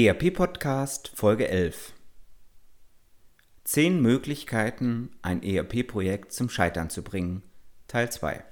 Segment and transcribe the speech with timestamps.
[0.00, 1.92] ERP Podcast Folge 11
[3.64, 7.42] Zehn Möglichkeiten, ein ERP-Projekt zum Scheitern zu bringen.
[7.88, 8.44] Teil 2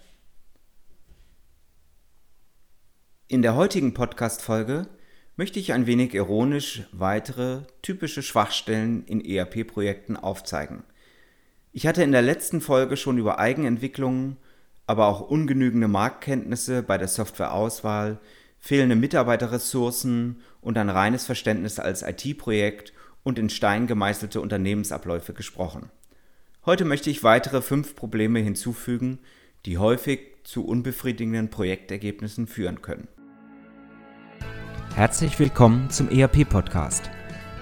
[3.28, 4.88] In der heutigen Podcast-Folge
[5.36, 10.82] möchte ich ein wenig ironisch weitere typische Schwachstellen in ERP-Projekten aufzeigen.
[11.70, 14.36] Ich hatte in der letzten Folge schon über Eigenentwicklungen,
[14.88, 18.18] aber auch ungenügende Marktkenntnisse bei der Softwareauswahl,
[18.66, 22.92] fehlende Mitarbeiterressourcen und ein reines Verständnis als IT-Projekt
[23.22, 25.90] und in Stein gemeißelte Unternehmensabläufe gesprochen.
[26.64, 29.20] Heute möchte ich weitere fünf Probleme hinzufügen,
[29.66, 33.06] die häufig zu unbefriedigenden Projektergebnissen führen können.
[34.96, 37.08] Herzlich willkommen zum ERP-Podcast,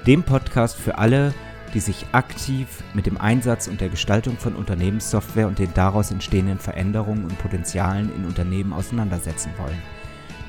[0.07, 1.35] dem Podcast für alle,
[1.75, 6.59] die sich aktiv mit dem Einsatz und der Gestaltung von Unternehmenssoftware und den daraus entstehenden
[6.59, 9.83] Veränderungen und Potenzialen in Unternehmen auseinandersetzen wollen.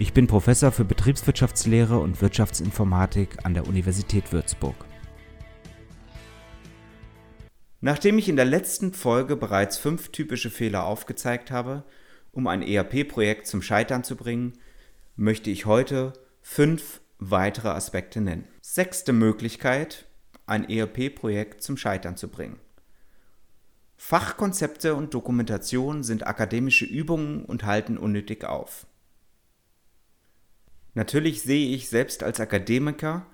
[0.00, 4.86] Ich bin Professor für Betriebswirtschaftslehre und Wirtschaftsinformatik an der Universität Würzburg.
[7.82, 11.84] Nachdem ich in der letzten Folge bereits fünf typische Fehler aufgezeigt habe,
[12.32, 14.54] um ein ERP-Projekt zum Scheitern zu bringen,
[15.16, 18.48] möchte ich heute fünf weitere Aspekte nennen.
[18.62, 20.06] Sechste Möglichkeit,
[20.46, 22.58] ein ERP-Projekt zum Scheitern zu bringen.
[23.98, 28.86] Fachkonzepte und Dokumentation sind akademische Übungen und halten unnötig auf.
[30.94, 33.26] Natürlich sehe ich selbst als Akademiker,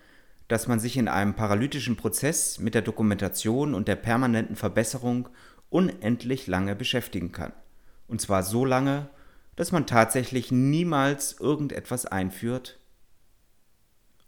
[0.49, 5.29] dass man sich in einem paralytischen Prozess mit der Dokumentation und der permanenten Verbesserung
[5.71, 7.53] unendlich lange beschäftigen kann.
[8.07, 9.11] Und zwar so lange,
[9.57, 12.79] dass man tatsächlich niemals irgendetwas einführt.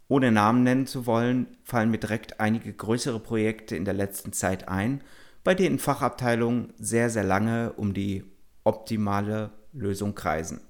[0.08, 4.66] Ohne Namen nennen zu wollen, fallen mir direkt einige größere Projekte in der letzten Zeit
[4.68, 5.02] ein,
[5.44, 8.24] bei denen Fachabteilungen sehr, sehr lange um die
[8.64, 10.60] optimale Lösung kreisen.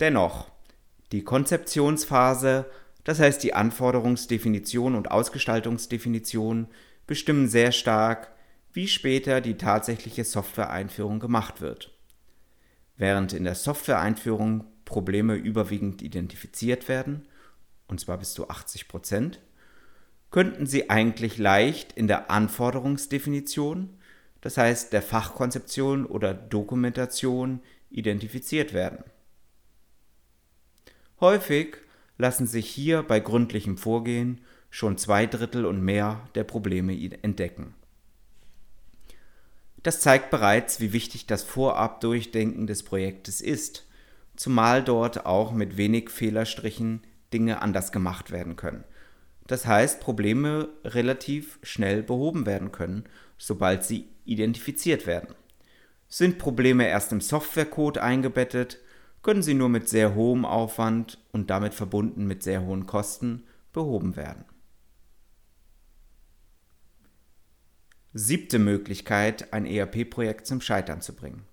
[0.00, 0.50] Dennoch,
[1.16, 2.66] die Konzeptionsphase,
[3.02, 6.68] das heißt die Anforderungsdefinition und Ausgestaltungsdefinition,
[7.06, 8.32] bestimmen sehr stark,
[8.74, 11.96] wie später die tatsächliche Software-Einführung gemacht wird.
[12.98, 17.26] Während in der Software-Einführung Probleme überwiegend identifiziert werden,
[17.88, 19.40] und zwar bis zu 80 Prozent,
[20.30, 23.88] könnten sie eigentlich leicht in der Anforderungsdefinition,
[24.42, 29.02] das heißt der Fachkonzeption oder Dokumentation, identifiziert werden.
[31.20, 31.76] Häufig
[32.18, 34.40] lassen sich hier bei gründlichem Vorgehen
[34.70, 37.74] schon zwei Drittel und mehr der Probleme entdecken.
[39.82, 43.86] Das zeigt bereits, wie wichtig das Vorab-Durchdenken des Projektes ist,
[44.34, 48.84] zumal dort auch mit wenig Fehlerstrichen Dinge anders gemacht werden können.
[49.46, 53.04] Das heißt, Probleme relativ schnell behoben werden können,
[53.38, 55.34] sobald sie identifiziert werden.
[56.08, 58.78] Sind Probleme erst im Softwarecode eingebettet,
[59.26, 63.42] können sie nur mit sehr hohem Aufwand und damit verbunden mit sehr hohen Kosten
[63.72, 64.44] behoben werden.
[68.12, 71.44] Siebte Möglichkeit, ein ERP-Projekt zum Scheitern zu bringen.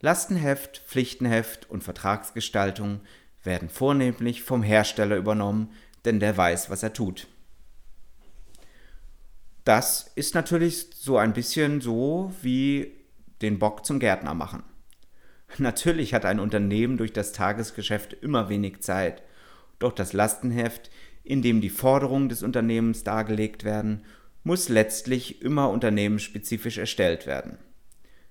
[0.00, 3.00] Lastenheft, Pflichtenheft und Vertragsgestaltung
[3.42, 5.72] werden vornehmlich vom Hersteller übernommen,
[6.04, 7.26] denn der weiß, was er tut.
[9.64, 12.92] Das ist natürlich so ein bisschen so wie
[13.42, 14.62] den Bock zum Gärtner machen.
[15.58, 19.22] Natürlich hat ein Unternehmen durch das Tagesgeschäft immer wenig Zeit,
[19.78, 20.90] doch das Lastenheft,
[21.24, 24.04] in dem die Forderungen des Unternehmens dargelegt werden,
[24.44, 27.58] muss letztlich immer unternehmensspezifisch erstellt werden.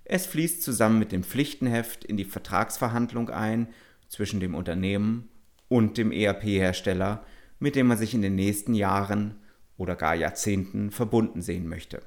[0.06, 3.68] Es fließt zusammen mit dem Pflichtenheft in die Vertragsverhandlung ein
[4.08, 5.30] zwischen dem Unternehmen
[5.68, 7.26] und dem ERP-Hersteller,
[7.60, 9.36] mit dem man sich in den nächsten Jahren
[9.78, 12.02] oder gar Jahrzehnten verbunden sehen möchte.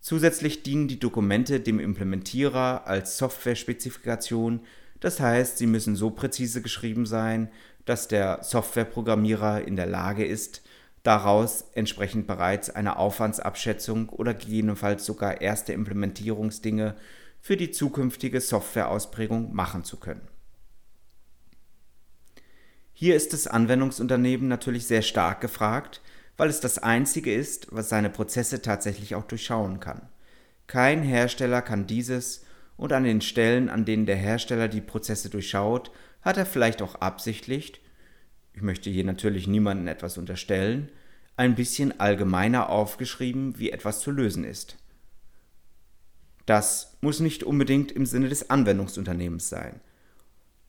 [0.00, 4.60] Zusätzlich dienen die Dokumente dem Implementierer als Software-Spezifikation,
[5.00, 7.50] das heißt, sie müssen so präzise geschrieben sein,
[7.84, 10.62] dass der Softwareprogrammierer in der Lage ist,
[11.02, 16.96] daraus entsprechend bereits eine Aufwandsabschätzung oder gegebenenfalls sogar erste Implementierungsdinge
[17.40, 20.28] für die zukünftige Softwareausprägung machen zu können.
[22.92, 26.02] Hier ist das Anwendungsunternehmen natürlich sehr stark gefragt,
[26.38, 30.08] weil es das Einzige ist, was seine Prozesse tatsächlich auch durchschauen kann.
[30.66, 32.44] Kein Hersteller kann dieses
[32.76, 35.90] und an den Stellen, an denen der Hersteller die Prozesse durchschaut,
[36.22, 37.82] hat er vielleicht auch absichtlich,
[38.54, 40.90] ich möchte hier natürlich niemandem etwas unterstellen,
[41.36, 44.76] ein bisschen allgemeiner aufgeschrieben, wie etwas zu lösen ist.
[46.46, 49.80] Das muss nicht unbedingt im Sinne des Anwendungsunternehmens sein.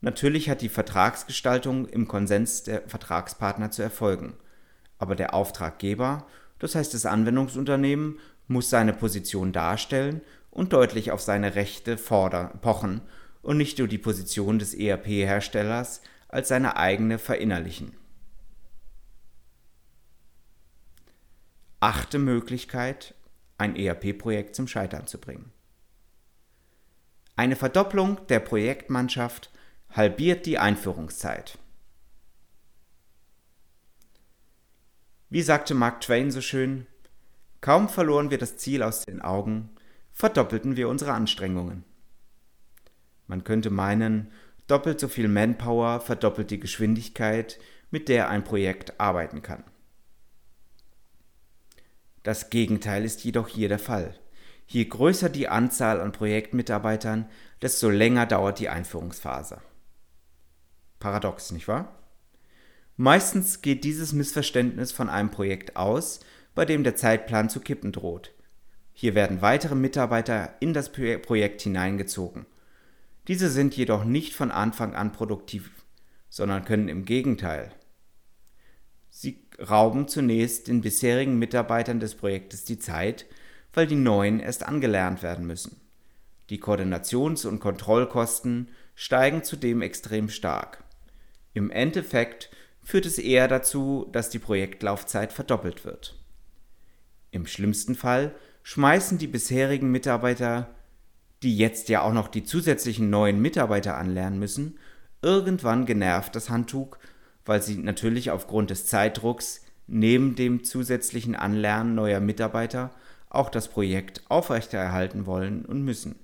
[0.02, 4.34] Natürlich hat die Vertragsgestaltung im Konsens der Vertragspartner zu erfolgen,
[5.00, 6.28] aber der Auftraggeber,
[6.60, 13.02] das heißt das Anwendungsunternehmen, muss seine Position darstellen und deutlich auf seine Rechte fordern, pochen
[13.42, 17.96] und nicht nur die Position des ERP-Herstellers als seine eigene verinnerlichen.
[21.80, 23.16] Achte Möglichkeit,
[23.58, 25.52] ein ERP-Projekt zum Scheitern zu bringen.
[27.38, 29.50] Eine Verdopplung der Projektmannschaft
[29.92, 31.58] halbiert die Einführungszeit.
[35.30, 36.88] Wie sagte Mark Twain so schön,
[37.62, 39.70] kaum verloren wir das Ziel aus den Augen,
[40.12, 41.84] verdoppelten wir unsere Anstrengungen.
[43.28, 44.32] Man könnte meinen,
[44.66, 47.60] doppelt so viel Manpower verdoppelt die Geschwindigkeit,
[47.92, 49.64] mit der ein Projekt arbeiten kann.
[52.24, 54.16] Das Gegenteil ist jedoch hier der Fall.
[54.66, 57.30] Je größer die Anzahl an Projektmitarbeitern,
[57.62, 59.62] desto länger dauert die Einführungsphase.
[61.00, 61.99] Paradox, nicht wahr?
[63.02, 66.20] Meistens geht dieses Missverständnis von einem Projekt aus,
[66.54, 68.32] bei dem der Zeitplan zu kippen droht.
[68.94, 72.46] Hier werden weitere Mitarbeiter in das Projekt hineingezogen
[73.30, 75.70] diese sind jedoch nicht von Anfang an produktiv,
[76.30, 77.72] sondern können im Gegenteil.
[79.12, 83.28] Sie rauben zunächst den bisherigen Mitarbeitern des Projektes die Zeit,
[83.72, 85.80] weil die neuen erst angelernt werden müssen.
[86.50, 90.84] Die Koordinations- und Kontrollkosten steigen zudem extrem stark.
[91.54, 92.50] Im Endeffekt
[92.90, 96.20] führt es eher dazu, dass die Projektlaufzeit verdoppelt wird.
[97.32, 98.34] Im schlimmsten Fall
[98.64, 100.70] schmeißen die bisherigen Mitarbeiter
[101.44, 104.78] die jetzt ja auch noch die zusätzlichen neuen Mitarbeiter anlernen müssen,
[105.22, 106.98] irgendwann genervt das Handtuch,
[107.46, 112.92] weil sie natürlich aufgrund des Zeitdrucks neben dem zusätzlichen Anlernen neuer Mitarbeiter
[113.30, 116.16] auch das Projekt aufrechterhalten wollen und müssen.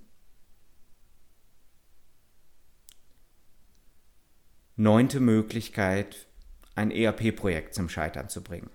[4.75, 6.27] Neunte Möglichkeit,
[6.75, 8.69] ein ERP-Projekt zum Scheitern zu bringen.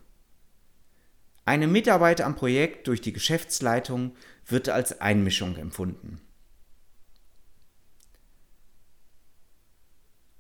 [1.45, 4.15] Eine Mitarbeit am Projekt durch die Geschäftsleitung
[4.47, 6.21] wird als Einmischung empfunden.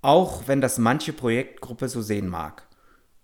[0.02, 2.66] Auch wenn das manche Projektgruppe so sehen mag.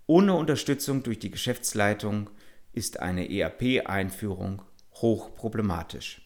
[0.07, 2.31] Ohne Unterstützung durch die Geschäftsleitung
[2.73, 4.63] ist eine ERP-Einführung
[4.95, 6.23] hochproblematisch.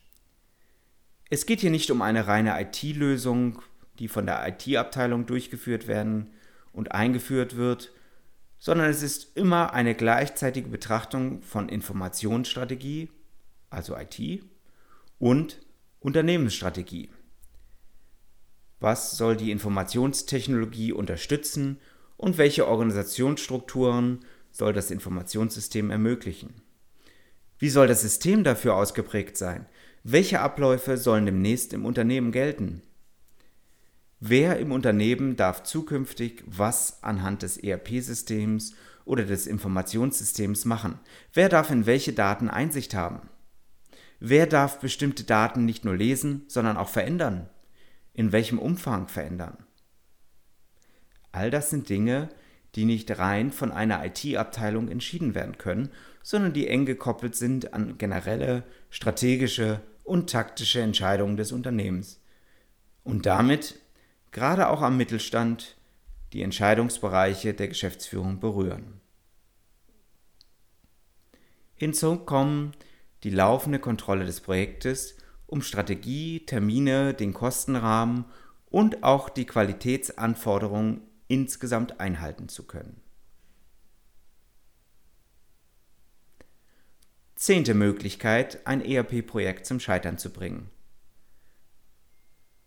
[1.30, 3.62] Es geht hier nicht um eine reine IT-Lösung,
[4.00, 6.32] die von der IT-Abteilung durchgeführt werden
[6.72, 7.92] und eingeführt wird,
[8.60, 13.08] sondern es ist immer eine gleichzeitige Betrachtung von Informationsstrategie,
[13.70, 14.44] also IT,
[15.18, 15.60] und
[15.98, 17.10] Unternehmensstrategie.
[18.78, 21.78] Was soll die Informationstechnologie unterstützen
[22.16, 24.20] und welche Organisationsstrukturen
[24.50, 26.62] soll das Informationssystem ermöglichen?
[27.58, 29.66] Wie soll das System dafür ausgeprägt sein?
[30.02, 32.82] Welche Abläufe sollen demnächst im Unternehmen gelten?
[34.20, 38.74] Wer im Unternehmen darf zukünftig was anhand des ERP-Systems
[39.04, 40.98] oder des Informationssystems machen?
[41.32, 43.28] Wer darf in welche Daten Einsicht haben?
[44.20, 47.48] Wer darf bestimmte Daten nicht nur lesen, sondern auch verändern?
[48.20, 49.56] in welchem Umfang verändern.
[51.32, 52.28] All das sind Dinge,
[52.74, 55.90] die nicht rein von einer IT-Abteilung entschieden werden können,
[56.22, 62.20] sondern die eng gekoppelt sind an generelle, strategische und taktische Entscheidungen des Unternehmens.
[63.02, 63.80] Und damit,
[64.32, 65.76] gerade auch am Mittelstand,
[66.32, 69.00] die Entscheidungsbereiche der Geschäftsführung berühren.
[71.74, 72.72] Hinzu kommen
[73.22, 78.24] die laufende Kontrolle des Projektes um Strategie, Termine, den Kostenrahmen
[78.66, 83.00] und auch die Qualitätsanforderungen insgesamt einhalten zu können.
[87.34, 90.70] Zehnte Möglichkeit, ein ERP-Projekt zum Scheitern zu bringen.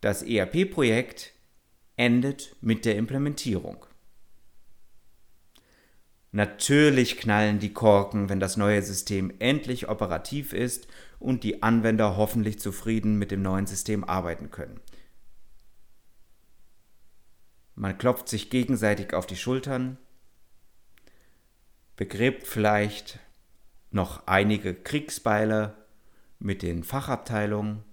[0.01, 1.33] Das ERP-Projekt
[1.95, 3.85] endet mit der Implementierung.
[6.31, 10.87] Natürlich knallen die Korken, wenn das neue System endlich operativ ist
[11.19, 14.81] und die Anwender hoffentlich zufrieden mit dem neuen System arbeiten können.
[17.75, 19.97] Man klopft sich gegenseitig auf die Schultern,
[21.95, 23.19] begräbt vielleicht
[23.91, 25.75] noch einige Kriegsbeile
[26.39, 27.83] mit den Fachabteilungen,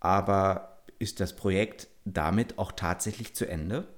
[0.00, 3.88] aber ist das Projekt damit auch tatsächlich zu Ende?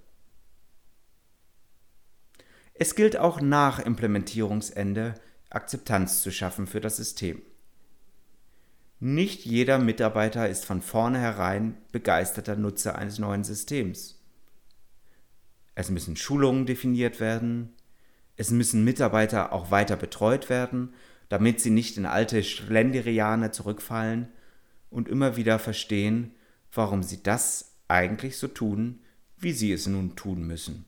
[2.74, 5.14] Es gilt auch nach Implementierungsende
[5.50, 7.42] Akzeptanz zu schaffen für das System.
[9.00, 14.20] Nicht jeder Mitarbeiter ist von vornherein begeisterter Nutzer eines neuen Systems.
[15.74, 17.74] Es müssen Schulungen definiert werden.
[18.36, 20.94] Es müssen Mitarbeiter auch weiter betreut werden,
[21.28, 24.28] damit sie nicht in alte Schlenderiane zurückfallen
[24.90, 26.32] und immer wieder verstehen,
[26.72, 29.00] warum sie das eigentlich so tun,
[29.36, 30.84] wie sie es nun tun müssen.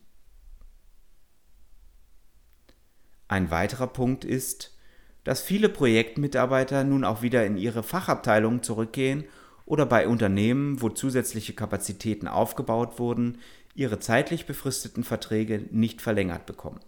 [3.28, 4.76] Ein weiterer Punkt ist,
[5.24, 9.24] dass viele Projektmitarbeiter nun auch wieder in ihre Fachabteilungen zurückgehen
[9.66, 13.38] oder bei Unternehmen, wo zusätzliche Kapazitäten aufgebaut wurden,
[13.74, 16.80] ihre zeitlich befristeten Verträge nicht verlängert bekommen.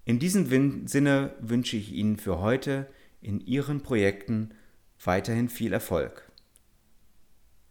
[0.04, 2.88] In diesem Sinne wünsche ich Ihnen für heute
[3.22, 4.50] in Ihren Projekten
[5.02, 6.29] weiterhin viel Erfolg.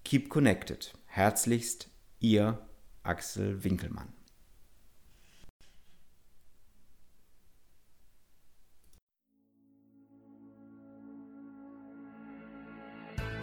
[0.03, 0.93] Keep connected.
[1.05, 1.89] Herzlichst,
[2.19, 2.59] Ihr
[3.03, 4.13] Axel Winkelmann.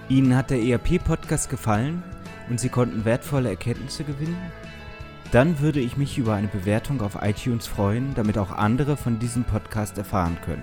[0.09, 2.03] Ihnen hat der ERP-Podcast gefallen
[2.49, 4.39] und Sie konnten wertvolle Erkenntnisse gewinnen?
[5.33, 9.43] Dann würde ich mich über eine Bewertung auf iTunes freuen, damit auch andere von diesem
[9.43, 10.63] Podcast erfahren können.